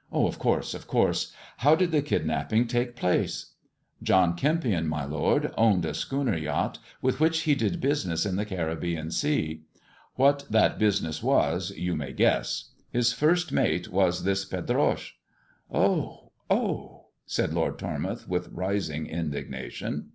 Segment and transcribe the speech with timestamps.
[0.10, 0.74] "Of course!
[0.74, 1.32] of course!
[1.58, 3.52] How did the kidnapping take place
[4.00, 8.34] 1"" John Kempion, my lord, owned a schooner yacht with which he did business in
[8.34, 9.62] the Caribbean Sea.
[10.16, 12.70] What that business was you may guess.
[12.90, 15.12] His first mate was this Pedroche.""
[15.70, 16.32] Oh!
[16.50, 20.10] oh!" said Lord Tormouth, with rising indignation.